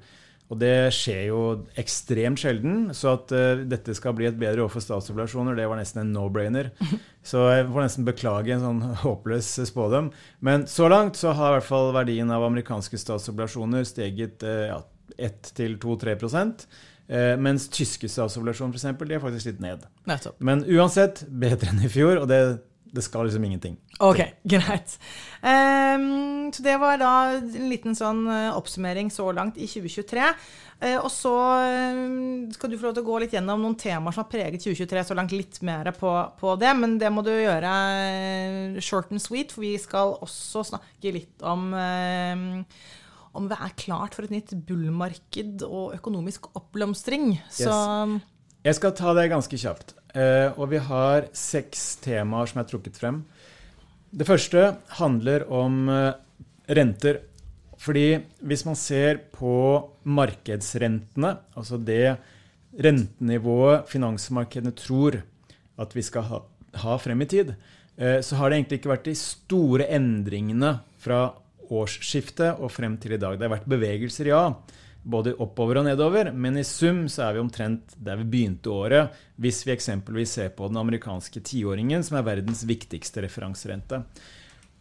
[0.48, 1.40] Og det skjer jo
[1.80, 2.88] ekstremt sjelden.
[2.96, 6.14] Så at eh, dette skal bli et bedre år for statsobligasjoner, det var nesten en
[6.16, 6.70] no-brainer.
[7.28, 10.12] Så jeg får nesten beklage en sånn håpløs spådom.
[10.44, 14.80] Men så langt så har i hvert fall verdien av amerikanske statsobligasjoner steget eh, ja,
[15.18, 19.84] 1-2-3 eh, Mens tyske statsobligasjoner for eksempel, de er faktisk litt ned.
[20.08, 20.40] Nettopp.
[20.40, 22.40] Men uansett bedre enn i fjor, og det,
[22.92, 23.76] det skal liksom ingenting.
[24.00, 24.94] Ok, greit.
[25.42, 30.28] Um, så det var da en liten sånn eh, oppsummering så langt i 2023.
[30.78, 31.34] Uh, og så
[31.66, 32.00] eh,
[32.54, 35.04] skal du få lov til å gå litt gjennom noen temaer som har preget 2023
[35.10, 36.70] så langt, litt mer på, på det.
[36.78, 41.44] Men det må du gjøre eh, short and sweet, for vi skal også snakke litt
[41.46, 42.64] om uh,
[43.38, 47.36] om det er klart for et nytt bullmarked og økonomisk oppblomstring.
[47.36, 47.60] Yes.
[48.66, 49.97] Jeg skal ta det ganske kjapt.
[50.16, 53.22] Eh, og vi har seks temaer som er trukket frem.
[54.08, 56.12] Det første handler om eh,
[56.78, 57.22] renter.
[57.78, 59.54] Fordi hvis man ser på
[60.08, 62.16] markedsrentene, altså det
[62.78, 65.20] rentenivået finansmarkedene tror
[65.78, 66.40] at vi skal ha,
[66.82, 67.52] ha frem i tid,
[67.96, 71.28] eh, så har det egentlig ikke vært de store endringene fra
[71.68, 73.36] årsskiftet og frem til i dag.
[73.36, 74.42] Det har vært bevegelser, ja.
[75.08, 79.14] Både oppover og nedover, men i sum så er vi omtrent der vi begynte året,
[79.40, 84.02] hvis vi eksempelvis ser på den amerikanske tiåringen, som er verdens viktigste referanserente.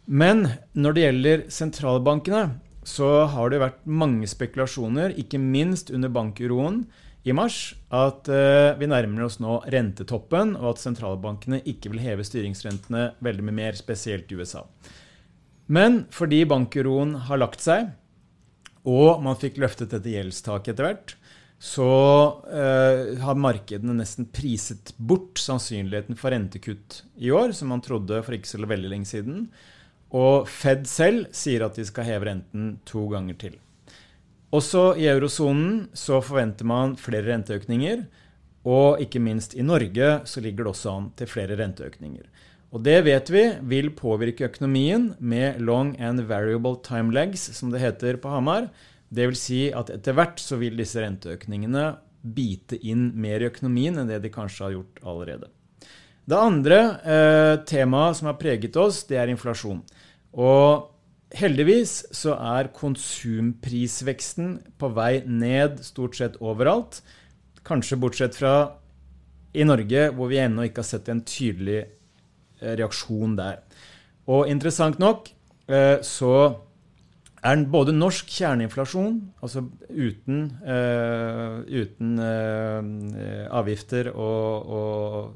[0.08, 2.42] Men når det gjelder sentralbankene,
[2.88, 6.82] så har det vært mange spekulasjoner, ikke minst under bankuroen
[7.28, 12.24] i mars, at eh, vi nærmer oss nå rentetoppen, og at sentralbankene ikke vil heve
[12.24, 14.64] styringsrentene veldig mye mer, spesielt i USA.
[15.68, 17.90] Men fordi bankuroen har lagt seg,
[18.88, 21.14] og man fikk løftet dette gjeldstaket etter hvert,
[21.58, 21.88] så
[22.54, 28.36] eh, har markedene nesten priset bort sannsynligheten for rentekutt i år, som man trodde for
[28.36, 29.48] ikke så veldig lenge siden.
[30.14, 33.58] Og Fed selv sier at de skal heve renten to ganger til.
[34.54, 38.06] Også i eurosonen så forventer man flere renteøkninger.
[38.68, 42.24] Og ikke minst i Norge så ligger det også an til flere renteøkninger.
[42.68, 47.80] Og det vet vi vil påvirke økonomien med long and variable time lags, som det
[47.80, 48.68] heter på Hamar.
[49.08, 54.10] Vil si at etter hvert så vil disse renteøkningene bite inn mer i økonomien enn
[54.10, 55.48] det de kanskje har gjort allerede.
[56.28, 56.78] Det andre
[57.08, 59.80] eh, temaet som har preget oss, det er inflasjon.
[60.36, 60.90] Og
[61.32, 67.00] heldigvis så er konsumprisveksten på vei ned stort sett overalt.
[67.64, 68.54] Kanskje bortsett fra
[69.56, 71.86] i Norge, hvor vi ennå ikke har sett en tydelig
[72.62, 73.60] reaksjon der.
[74.28, 75.30] Og interessant nok
[75.68, 76.32] eh, så
[77.42, 82.84] er både norsk kjerneinflasjon, altså uten, uh, uten uh,
[83.60, 85.34] avgifter og, og,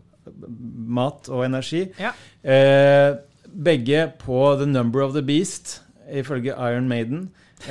[0.86, 2.10] mat og energi, ja.
[2.46, 3.16] uh,
[3.64, 5.82] begge på the number of the beast,
[6.12, 7.30] ifølge Iron Maiden.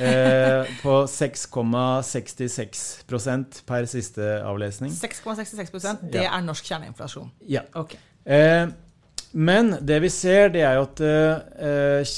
[0.82, 4.92] på 6,66% per siste avlesning.
[4.92, 6.32] 6,66% Det ja.
[6.32, 7.30] er norsk kjerneinflasjon?
[7.44, 7.60] Ja.
[7.76, 8.00] Okay.
[9.32, 12.10] Men det vi ser, det er jo at eh,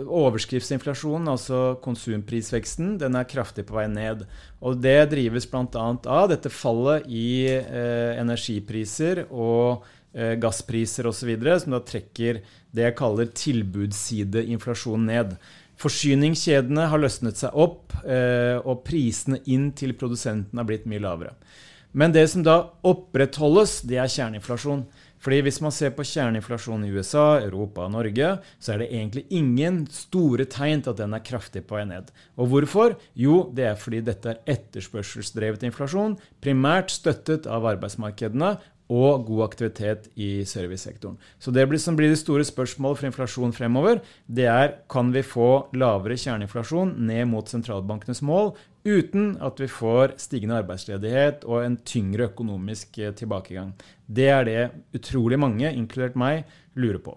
[0.00, 4.24] overskriftsinflasjonen, altså konsumprisveksten, den er kraftig på vei ned.
[4.64, 5.66] Og det drives bl.a.
[5.68, 9.84] av dette fallet i eh, energipriser og
[10.16, 12.40] eh, gasspriser osv., som da trekker
[12.74, 15.36] det jeg kaller tilbudssideinflasjon ned.
[15.84, 21.36] Forsyningskjedene har løsnet seg opp, eh, og prisene inn til produsentene har blitt mye lavere.
[21.94, 24.86] Men det som da opprettholdes, det er kjerneinflasjon.
[25.24, 28.28] Fordi Hvis man ser på kjerneinflasjon i USA, Europa og Norge,
[28.60, 32.10] så er det egentlig ingen store tegn til at den er kraftig på vei ned.
[32.36, 32.98] Og hvorfor?
[33.16, 38.52] Jo, det er fordi dette er etterspørselsdrevet inflasjon, primært støttet av arbeidsmarkedene
[38.92, 41.16] og god aktivitet i servicesektoren.
[41.40, 45.70] Så det som blir det store spørsmålet for inflasjon fremover, det er kan vi få
[45.72, 48.52] lavere kjerneinflasjon ned mot sentralbankenes mål
[48.84, 53.72] uten at vi får stigende arbeidsledighet og en tyngre økonomisk eh, tilbakegang.
[54.06, 54.62] Det er det
[54.94, 56.44] utrolig mange, inkludert meg,
[56.76, 57.16] lurer på.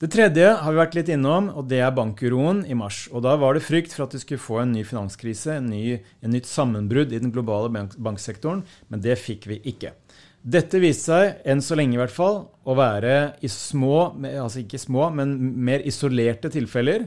[0.00, 0.06] Mm.
[0.06, 3.08] Det tredje har vi vært litt innom, og det er bankuroen i mars.
[3.12, 6.00] Og Da var det frykt for at vi skulle få en ny finanskrise, en, ny,
[6.22, 9.92] en nytt sammenbrudd i den globale bank banksektoren, men det fikk vi ikke.
[10.40, 14.80] Dette viste seg, enn så lenge i hvert fall, å være i små, altså ikke
[14.80, 17.04] små, men mer isolerte tilfeller.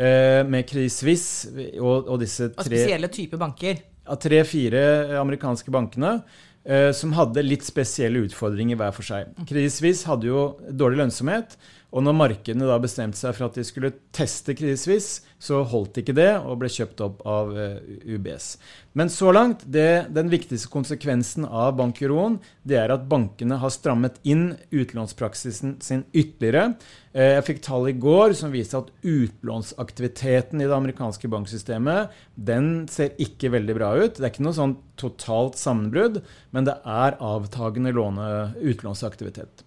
[0.00, 3.82] Eh, med Credit Suisse og, og disse tre Spesielle typer banker?
[4.16, 6.22] Tre-fire amerikanske bankene
[6.64, 9.28] eh, som hadde litt spesielle utfordringer hver for seg.
[9.44, 11.58] Credit Suisse hadde jo dårlig lønnsomhet.
[11.90, 15.08] Og når markedene da bestemte seg for at de skulle teste krisevis,
[15.42, 17.78] så holdt ikke det og ble kjøpt opp av eh,
[18.14, 18.52] UBS.
[18.98, 24.18] Men så langt, det, den viktigste konsekvensen av bankuroen, det er at bankene har strammet
[24.22, 26.74] inn utlånspraksisen sin ytterligere.
[27.14, 32.84] Uh, jeg fikk tall i går som viste at utlånsaktiviteten i det amerikanske banksystemet den
[32.90, 34.18] ser ikke veldig bra ut.
[34.18, 36.20] Det er ikke noe sånn totalt sammenbrudd,
[36.54, 39.64] men det er avtagende utlånsaktivitet.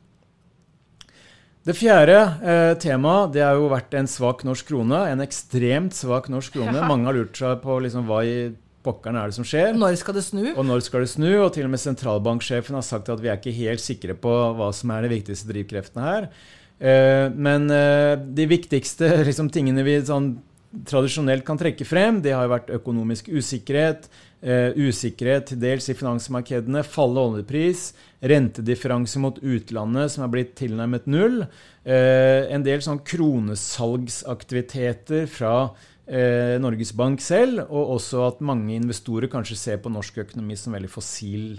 [1.64, 5.00] Det fjerde eh, temaet det har jo vært en svak norsk krone.
[5.14, 6.76] En ekstremt svak norsk krone.
[6.76, 6.90] Ja.
[6.90, 8.36] Mange har lurt seg på liksom, hva i
[8.84, 9.72] pokkeren er det som skjer.
[9.80, 10.44] Når skal det snu?
[10.52, 11.30] Og når skal det snu?
[11.40, 14.74] Og til og med sentralbanksjefen har sagt at vi er ikke helt sikre på hva
[14.76, 16.28] som er de viktigste drivkreftene her.
[16.84, 20.34] Eh, men eh, de viktigste liksom, tingene vi sånn,
[20.90, 24.10] tradisjonelt kan trekke frem, det har jo vært økonomisk usikkerhet,
[24.44, 31.08] Uh, usikkerhet til dels i finansmarkedene, fallende oljepris, rentedifferanse mot utlandet som er blitt tilnærmet
[31.08, 38.76] null, uh, en del sånn kronesalgsaktiviteter fra uh, Norges Bank selv, og også at mange
[38.76, 41.56] investorer kanskje ser på norsk økonomi som veldig fossil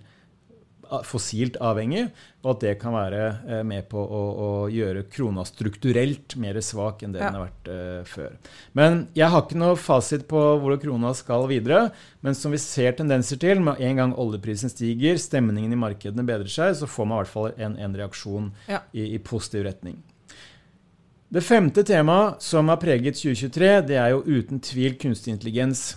[1.02, 2.04] fossilt avhengig,
[2.44, 7.02] og at det kan være eh, med på å, å gjøre krona strukturelt mer svak
[7.02, 7.30] enn det ja.
[7.30, 8.38] den har vært uh, før.
[8.78, 11.88] Men jeg har ikke noe fasit på hvor krona skal videre.
[12.24, 16.52] Men som vi ser tendenser til, med en gang oljeprisen stiger, stemningen i markedene bedrer
[16.52, 18.85] seg, så får man i hvert fall en, en reaksjon ja.
[18.92, 19.98] i, i positiv retning.
[21.35, 25.94] Det femte temaet som har preget 2023, det er jo uten tvil kunstig intelligens.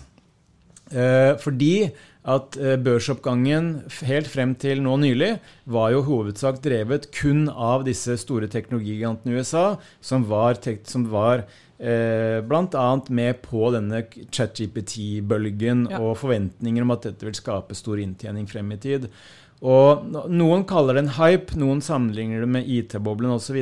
[0.90, 1.90] Eh, fordi
[2.28, 3.70] at eh, børsoppgangen
[4.02, 5.36] helt frem til nå nylig
[5.70, 9.66] var jo hovedsak drevet kun av disse store teknologigigantene i USA,
[10.00, 11.46] som var, som var
[11.78, 12.86] eh, bl.a.
[13.08, 16.02] med på denne ChatGPT-bølgen ja.
[16.02, 19.08] og forventninger om at dette vil skape stor inntjening frem i tid.
[19.58, 23.58] Og Noen kaller det en hype, noen sammenligner det med IT-boblen osv.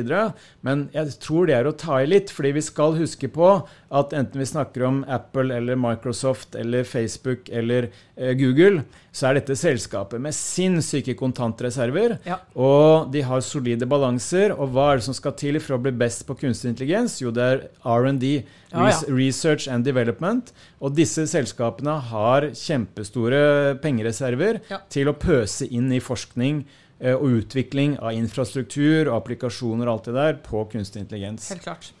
[0.65, 3.49] Men jeg tror det er å ta i litt, fordi vi skal huske på
[3.89, 9.39] at enten vi snakker om Apple eller Microsoft eller Facebook eller eh, Google, så er
[9.39, 12.17] dette selskapet med sinnssyke kontantreserver.
[12.27, 12.41] Ja.
[12.59, 14.51] Og de har solide balanser.
[14.57, 17.19] Og hva er det som skal til for å bli best på kunstig intelligens?
[17.23, 18.33] Jo, det er R&D.
[18.73, 18.97] Ja, ja.
[19.07, 20.51] Research and Development.
[20.83, 24.59] Og disse selskapene har kjempestore pengereserver
[24.91, 26.65] til å pøse inn i forskning
[26.99, 31.47] eh, og utvikling av infrastruktur og applikasjoner og alt det der på kunstig intelligens.
[31.55, 31.93] Helt klart.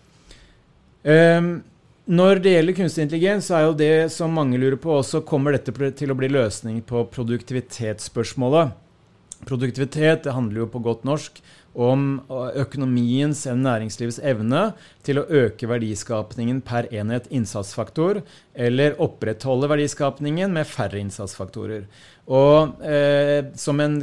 [1.07, 1.61] Um,
[2.07, 5.51] når det gjelder kunstig intelligens, så er jo det som mange lurer på, også kommer
[5.55, 8.75] dette til å bli løsning på produktivitetsspørsmålet.
[9.47, 11.41] Produktivitet det handler jo på godt norsk
[11.77, 12.21] om
[12.57, 14.61] økonomiens eller næringslivets evne
[15.05, 18.21] til å øke verdiskapningen per enhet innsatsfaktor,
[18.55, 21.89] eller opprettholde verdiskapningen med færre innsatsfaktorer.
[22.31, 23.99] Og eh, som en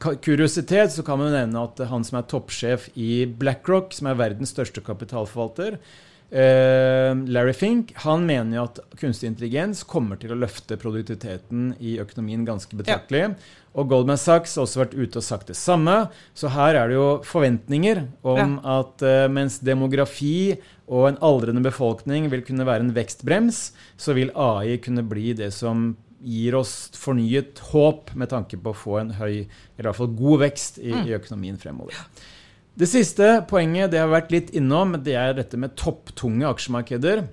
[0.00, 4.50] kuriositet så kan man nevne at han som er toppsjef i BlackRock, som er verdens
[4.56, 10.78] største kapitalforvalter, Eh, Larry Fink han mener jo at kunstig intelligens kommer til å løfte
[10.80, 13.26] produktiviteten i økonomien ganske betraktelig.
[13.26, 13.58] Ja.
[13.76, 15.94] Og Goldman Sachs har også vært ute og sagt det samme.
[16.36, 18.78] Så her er det jo forventninger om ja.
[18.80, 20.54] at uh, mens demografi
[20.92, 23.62] og en aldrende befolkning vil kunne være en vekstbrems,
[23.96, 25.92] så vil AI kunne bli det som
[26.22, 30.14] gir oss fornyet håp med tanke på å få en høy, eller i hvert fall
[30.20, 31.08] god vekst i, mm.
[31.08, 31.96] i økonomien fremover.
[31.96, 32.28] Ja.
[32.72, 37.26] Det siste poenget det har vært litt innom, det er dette med topptunge aksjemarkeder.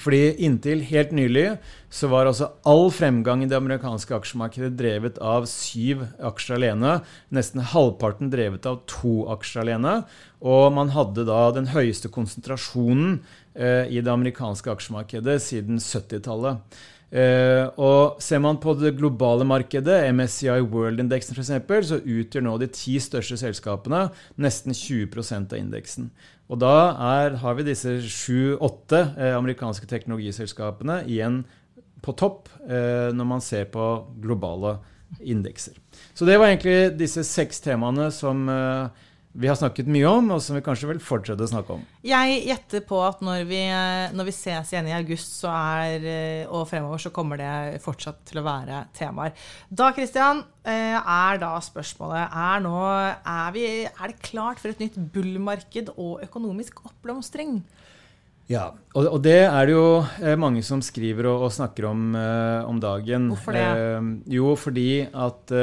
[0.00, 1.58] Fordi inntil helt nylig
[1.92, 6.94] så var altså all fremgang i det amerikanske aksjemarkedet drevet av syv aksjer alene.
[7.34, 9.98] Nesten halvparten drevet av to aksjer alene.
[10.40, 13.18] Og man hadde da den høyeste konsentrasjonen
[13.52, 16.80] eh, i det amerikanske aksjemarkedet siden 70-tallet.
[17.12, 21.50] Uh, og Ser man på det globale markedet, MSCI World-indeksen f.eks.,
[21.90, 24.06] så utgjør nå de ti største selskapene
[24.40, 26.08] nesten 20% av indeksen.
[26.48, 26.72] Og da
[27.12, 31.42] er, har vi disse sju-åtte uh, amerikanske teknologiselskapene igjen
[32.02, 33.92] på topp uh, når man ser på
[34.24, 34.78] globale
[35.20, 35.76] indekser.
[36.16, 38.48] Så det var egentlig disse seks temaene som
[39.32, 41.84] vi har snakket mye om, og som vi kanskje vil fortsette å snakke om.
[42.04, 43.60] Jeg gjetter på at når vi,
[44.12, 46.04] når vi ses igjen i august er,
[46.52, 49.32] og fremover, så kommer det fortsatt til å være temaer.
[49.72, 54.84] Da Christian, eh, er da spørsmålet er, nå, er, vi, er det klart for et
[54.84, 57.62] nytt bullmarked og økonomisk oppblomstring?
[58.52, 62.12] Ja, og, og, det er det jo eh, mange som skriver og, og snakker om
[62.12, 63.32] om dagen.
[63.32, 63.66] Hvorfor det?
[64.36, 65.56] Jo, fordi at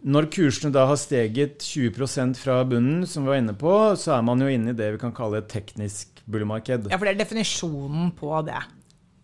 [0.00, 4.24] når kursene da har steget 20% fra bunnen, som vi var inne på, så er
[4.24, 6.88] man jo inne i det vi kan kalle et teknisk bullmarked.
[6.88, 8.62] Ja, for det er definisjonen på det.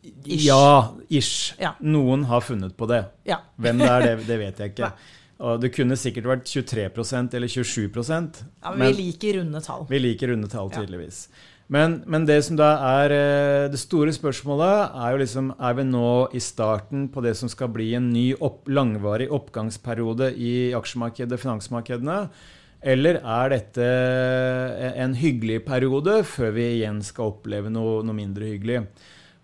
[0.06, 0.44] Ish.
[0.46, 1.54] Ja, ish.
[1.60, 1.74] Ja.
[1.80, 3.02] Noen har funnet på det.
[3.26, 3.40] Ja.
[3.56, 4.92] Hvem det er, det, det vet jeg ikke.
[5.46, 9.84] Og det kunne sikkert vært 23% eller 27 Ja, men, vi liker runde tall.
[9.90, 11.26] Vi liker runde tall, tydeligvis.
[11.28, 11.42] Ja.
[11.72, 12.68] Men, men, det som da
[13.00, 17.34] er eh, det store spørsmålet, er jo liksom Er vi nå i starten på det
[17.38, 22.20] som skal bli en ny opp, langvarig oppgangsperiode i aksjemarkedet finansmarkedene?
[22.86, 23.84] Eller er dette
[24.94, 28.84] en hyggelig periode før vi igjen skal oppleve noe, noe mindre hyggelig?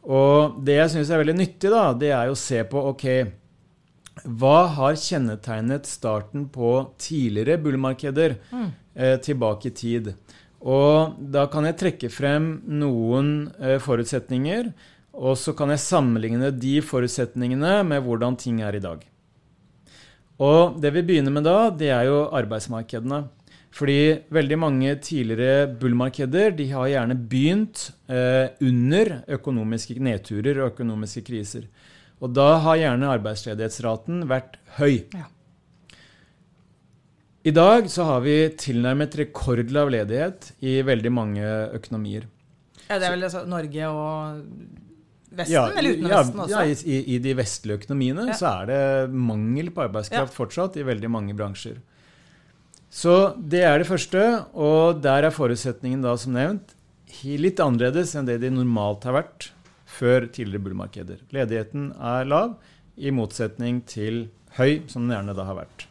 [0.03, 3.07] Og det jeg syns er veldig nyttig, da, det er jo å se på ok,
[4.39, 8.69] hva har kjennetegnet starten på tidligere bullmarkeder mm.
[8.95, 10.13] eh, tilbake i tid?
[10.63, 14.71] Og da kan jeg trekke frem noen eh, forutsetninger,
[15.13, 19.03] og så kan jeg sammenligne de forutsetningene med hvordan ting er i dag.
[20.43, 23.25] Og det vi begynner med da, det er jo arbeidsmarkedene.
[23.73, 31.25] Fordi veldig mange tidligere bullmarkeder de har gjerne begynt eh, under økonomiske nedturer og økonomiske
[31.25, 31.71] kriser.
[32.21, 35.09] Og da har gjerne arbeidsledighetsraten vært høy.
[35.17, 35.25] Ja.
[37.43, 42.29] I dag så har vi tilnærmet rekordlav ledighet i veldig mange økonomier.
[42.87, 44.43] Ja, Det er vel altså Norge og
[45.33, 46.53] Vesten, ja, eller uten ja, Vesten også?
[46.53, 48.37] Ja, i, i, de vestlige økonomiene ja.
[48.37, 51.81] så er det mangel på arbeidskraft fortsatt i veldig mange bransjer.
[52.93, 56.77] Så det er det første, og der er forutsetningen da som nevnt
[57.23, 59.51] litt annerledes enn det de normalt har vært
[59.89, 61.25] før tidligere bullmarkeder.
[61.35, 62.55] Ledigheten er lav,
[62.97, 64.27] i motsetning til
[64.59, 65.87] høy, som den gjerne da har vært.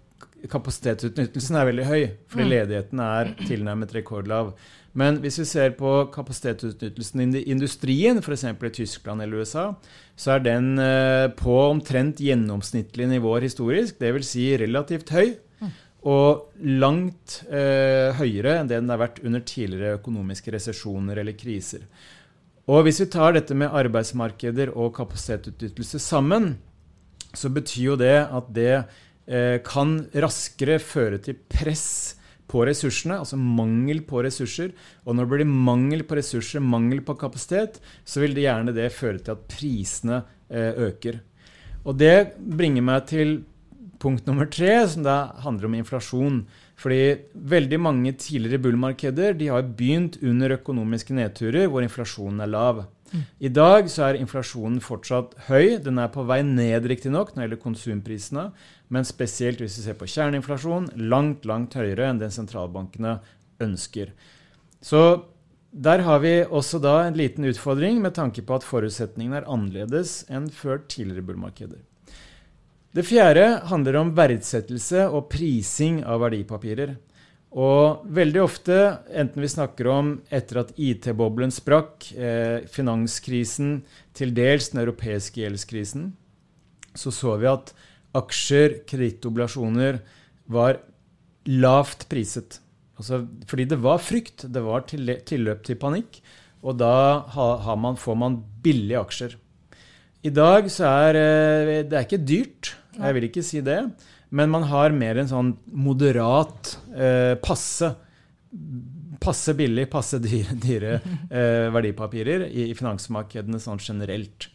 [0.51, 2.53] kapasitetsutnyttelsen er veldig høy, fordi mm.
[2.53, 4.53] ledigheten er tilnærmet rekordlav.
[4.99, 8.45] Men hvis vi ser på kapasitetsutnyttelsen i industrien, f.eks.
[8.45, 9.71] i Tyskland eller USA,
[10.17, 14.35] så er den eh, på omtrent gjennomsnittlige nivåer historisk, dvs.
[14.35, 15.33] Si relativt høy.
[15.63, 15.71] Mm.
[16.13, 21.87] Og langt eh, høyere enn det den har vært under tidligere økonomiske resesjoner eller kriser.
[22.71, 26.57] Og hvis vi tar dette med arbeidsmarkeder og kapasitetsutnyttelse sammen,
[27.35, 28.75] så betyr jo det at det
[29.27, 32.19] eh, kan raskere føre til press
[32.53, 34.73] på ressursene, altså mangel på ressurser.
[35.07, 38.91] Og når det blir mangel på ressurser, mangel på kapasitet, så vil det gjerne det
[38.95, 40.21] føre til at prisene
[40.53, 41.23] eh, øker.
[41.83, 43.41] Og det bringer meg til
[44.03, 46.43] punkt nummer tre, som da handler om inflasjon.
[46.83, 47.03] Fordi
[47.53, 52.83] veldig mange tidligere bullmarkeder de har begynt under økonomiske nedturer hvor inflasjonen er lav.
[53.45, 55.77] I dag så er inflasjonen fortsatt høy.
[55.85, 58.47] Den er på vei ned riktignok når det gjelder konsumprisene,
[58.93, 63.19] men spesielt hvis vi ser på kjerneinflasjon, langt, langt høyere enn den sentralbankene
[63.63, 64.15] ønsker.
[64.83, 65.03] Så
[65.73, 70.23] der har vi også da en liten utfordring med tanke på at forutsetningene er annerledes
[70.33, 71.81] enn før tidligere bullmarkeder.
[72.93, 76.99] Det fjerde handler om verdsettelse og prising av verdipapirer.
[77.53, 78.77] Og veldig ofte,
[79.09, 83.83] enten vi snakker om etter at IT-boblen sprakk, eh, finanskrisen,
[84.13, 86.13] til dels den europeiske gjeldskrisen,
[86.95, 87.73] så så vi at
[88.15, 90.01] aksjer, kredittoblasjoner,
[90.49, 90.81] var
[91.49, 92.61] lavt priset.
[93.01, 94.53] Altså, fordi det var frykt.
[94.53, 96.21] Det var tilløp til panikk.
[96.63, 97.25] Og da
[97.75, 99.37] man, får man billige aksjer.
[100.23, 102.77] I dag så er eh, det er ikke dyrt.
[102.99, 103.81] Jeg vil ikke si det.
[104.33, 107.93] Men man har mer en sånn moderat, eh, passe
[109.23, 110.97] passe billig, passe dyre, dyre
[111.31, 114.49] eh, verdipapirer i, i, finansmarkedene sånn generelt.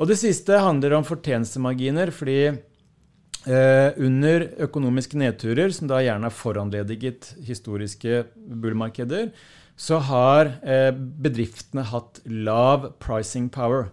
[0.00, 6.36] Og det siste handler om fortjenestemarginer, fordi eh, under økonomiske nedturer, som da gjerne er
[6.36, 9.30] foranlediget historiske bullmarkeder,
[9.80, 13.88] så har eh, bedriftene hatt lav pricing power.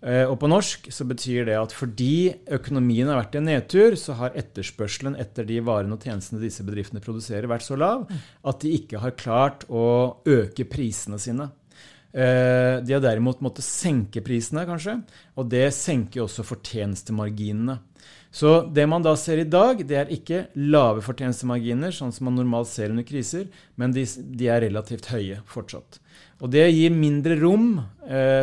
[0.00, 3.96] Eh, og på norsk så betyr det at fordi økonomien har vært i en nedtur,
[4.00, 8.62] så har etterspørselen etter de varene og tjenestene disse bedriftene produserer, vært så lav at
[8.64, 9.84] de ikke har klart å
[10.24, 11.50] øke prisene sine.
[12.10, 14.96] Eh, de har derimot måttet senke prisene, kanskje,
[15.36, 17.76] og det senker også fortjenestemarginene.
[18.30, 22.38] Så det man da ser i dag, det er ikke lave fortjenestemarginer, sånn som man
[22.38, 25.98] normalt ser under kriser, men de, de er relativt høye fortsatt.
[26.40, 27.74] Og det gir mindre rom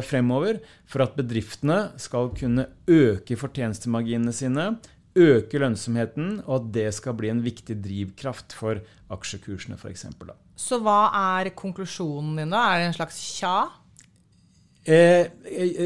[0.07, 4.67] fremover for at bedriftene skal kunne øke fortjenestemarginene sine,
[5.17, 8.79] øke lønnsomheten, og at det skal bli en viktig drivkraft for
[9.13, 10.05] aksjekursene f.eks.
[10.57, 11.09] Så hva
[11.39, 12.63] er konklusjonen din da?
[12.71, 13.57] Er det en slags tja?
[14.87, 15.27] Eh,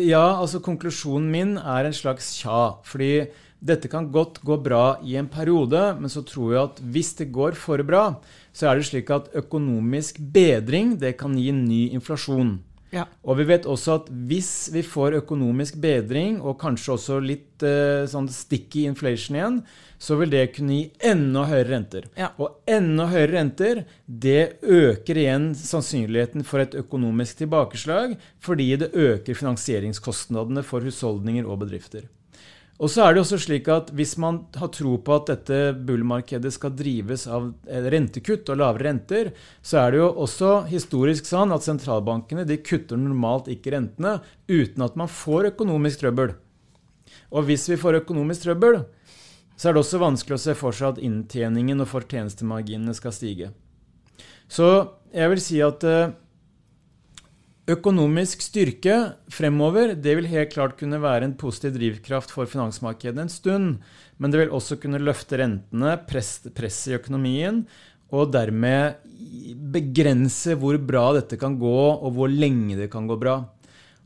[0.05, 2.77] ja, altså konklusjonen min er en slags tja.
[2.85, 3.27] Fordi
[3.61, 7.31] dette kan godt gå bra i en periode, men så tror jeg at hvis det
[7.33, 8.05] går for bra,
[8.53, 12.59] så er det slik at økonomisk bedring det kan gi ny inflasjon.
[12.91, 13.05] Ja.
[13.23, 18.03] Og vi vet også at hvis vi får økonomisk bedring, og kanskje også litt uh,
[18.09, 19.59] sånn sticky inflation igjen,
[20.01, 22.07] så vil det kunne gi enda høyere renter.
[22.19, 22.31] Ja.
[22.41, 29.37] Og enda høyere renter, det øker igjen sannsynligheten for et økonomisk tilbakeslag, fordi det øker
[29.37, 32.09] finansieringskostnadene for husholdninger og bedrifter.
[32.81, 36.53] Og så er det også slik at Hvis man har tro på at dette bullmarkedet
[36.53, 41.53] skal drives av eh, rentekutt og lavere renter, så er det jo også historisk sånn
[41.53, 44.17] at sentralbankene de kutter normalt ikke rentene
[44.49, 46.33] uten at man får økonomisk trøbbel.
[47.31, 48.81] Og hvis vi får økonomisk trøbbel,
[49.55, 53.51] så er det også vanskelig å se for seg at inntjeningen og fortjenestemarginene skal stige.
[54.49, 54.67] Så
[55.13, 56.15] jeg vil si at eh,
[57.71, 58.95] Økonomisk styrke
[59.31, 63.77] fremover det vil helt klart kunne være en positiv drivkraft for finansmarkedet en stund.
[64.17, 67.61] Men det vil også kunne løfte rentene, presse press i økonomien,
[68.11, 68.97] og dermed
[69.71, 73.37] begrense hvor bra dette kan gå, og hvor lenge det kan gå bra.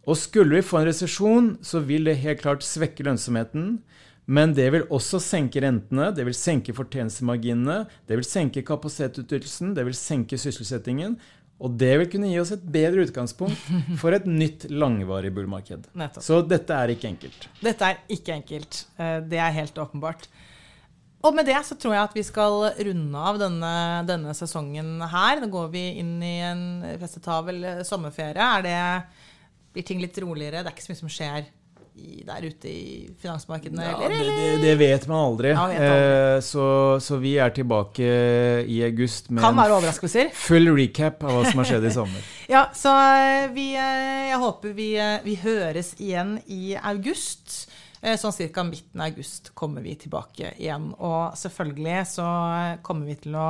[0.05, 3.79] Og skulle vi få en resesjon, så vil det helt klart svekke lønnsomheten.
[4.25, 9.85] Men det vil også senke rentene, det vil senke fortjenestemarginene, det vil senke kapasitetsutnyttelsen, det
[9.85, 11.17] vil senke sysselsettingen.
[11.63, 13.69] Og det vil kunne gi oss et bedre utgangspunkt
[14.01, 15.87] for et nytt langvarig bullmarked.
[16.23, 17.47] Så dette er ikke enkelt.
[17.63, 18.81] Dette er ikke enkelt.
[18.99, 20.27] Eh, det er helt åpenbart.
[21.25, 23.75] Og med det så tror jeg at vi skal runde av denne,
[24.05, 25.39] denne sesongen her.
[25.41, 26.65] Nå går vi inn i en
[27.01, 28.35] festetabel sommerferie.
[28.59, 28.81] Er det,
[29.73, 30.61] blir ting litt roligere?
[30.61, 31.47] Det er ikke så mye som skjer
[31.95, 33.83] i, der ute i finansmarkedene?
[33.83, 34.39] Ja, eller, eller?
[34.41, 35.53] Det, det, vet man aldri.
[35.53, 36.09] Ja, vet aldri.
[36.09, 36.65] Eh, så,
[37.03, 38.09] så, vi er tilbake
[38.67, 42.27] i august med en full recap av hva som har skjedd i sommer.
[42.55, 44.89] ja, så eh, vi, eh, jeg håper vi,
[45.25, 47.65] vi høres igjen i august.
[48.05, 48.61] Sånn ca.
[48.61, 50.91] midten av august kommer vi tilbake igjen.
[51.01, 52.25] Og selvfølgelig så
[52.85, 53.47] kommer vi til å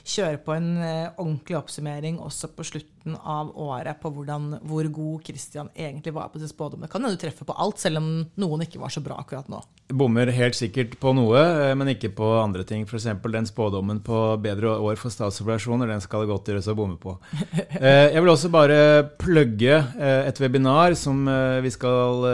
[0.00, 5.24] kjøre på en ordentlig oppsummering også på slutten slutten av året på hvordan, hvor god
[5.24, 6.80] Christian egentlig var på sin spådom.
[6.80, 9.48] Det Kan hende du treffer på alt, selv om noen ikke var så bra akkurat
[9.48, 9.62] nå.
[9.88, 12.84] Bommer helt sikkert på noe, eh, men ikke på andre ting.
[12.84, 13.06] F.eks.
[13.22, 15.88] den spådommen på bedre år for statsoperasjoner.
[15.88, 17.18] Den skal det godt gjøres å bomme på.
[17.78, 21.20] Eh, jeg vil også bare plugge eh, et webinar som
[21.62, 22.24] vi skal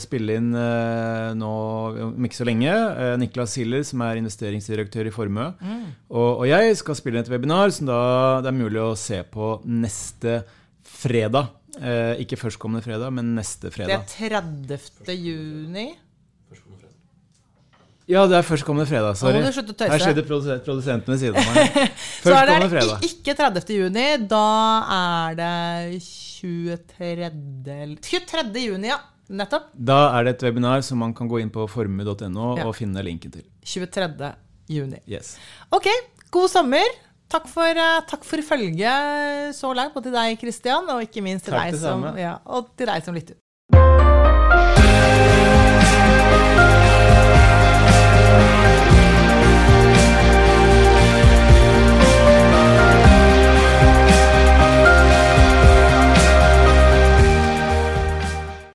[0.00, 0.54] spille inn
[1.36, 1.50] nå
[2.06, 2.72] om ikke så lenge.
[3.20, 5.50] Niklas Hiller, som er investeringsdirektør i Formue.
[5.60, 5.90] Mm.
[6.08, 8.00] Og, og, jeg skal spille inn et webinar som da
[8.44, 10.15] det er mulig å se på neste
[10.86, 11.52] fredag.
[12.22, 14.06] ikke førstkommende fredag, men neste fredag.
[14.08, 15.12] Det er 30.
[15.12, 15.90] juni.
[18.06, 19.16] Ja, det er førstkommende fredag.
[19.18, 19.40] Sorry.
[19.42, 21.96] Her skjedde produsenten ved siden av meg.
[22.22, 23.02] Så er det fredag.
[23.08, 23.72] ikke 30.
[23.80, 24.42] juni, da
[24.96, 27.30] er det 23.
[28.06, 28.62] 23.
[28.62, 29.00] juni, ja.
[29.26, 29.72] Nettopp.
[29.74, 32.68] Da er det et webinar som man kan gå inn på formue.no ja.
[32.68, 33.42] og finne linken til.
[33.66, 34.30] 23.
[34.70, 35.02] juni.
[35.10, 35.34] Yes.
[35.74, 35.90] Ok,
[36.30, 36.86] god sommer.
[37.28, 41.48] Takk for, eh, takk for følget så langt, og til deg, Kristian, og ikke minst
[41.48, 44.85] til, deg som, ja, og til deg som lytter.